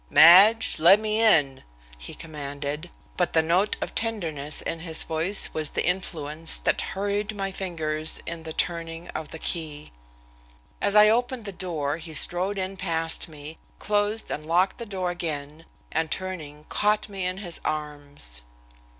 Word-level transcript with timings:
"Madge, 0.09 0.77
let 0.79 0.99
me 0.99 1.21
in," 1.21 1.61
he 1.95 2.15
commanded, 2.15 2.89
but 3.17 3.33
the 3.33 3.43
note 3.43 3.77
of 3.81 3.93
tenderness 3.93 4.63
in 4.63 4.79
his 4.79 5.03
voice 5.03 5.53
was 5.53 5.69
the 5.69 5.85
influence 5.85 6.57
that 6.57 6.81
hurried 6.81 7.35
my 7.35 7.51
fingers 7.51 8.19
in 8.25 8.41
the 8.41 8.51
turning 8.51 9.09
of 9.09 9.27
the 9.27 9.37
key. 9.37 9.91
As 10.81 10.95
I 10.95 11.07
opened 11.09 11.45
the 11.45 11.51
door 11.51 11.97
he 11.97 12.15
strode 12.15 12.57
in 12.57 12.77
past 12.77 13.27
me, 13.27 13.59
closed 13.77 14.31
and 14.31 14.43
locked 14.43 14.79
the 14.79 14.87
door 14.87 15.11
again, 15.11 15.67
and, 15.91 16.09
turning, 16.09 16.63
caught 16.63 17.07
me 17.07 17.23
in 17.23 17.37
his 17.37 17.61
arms. 17.63 18.41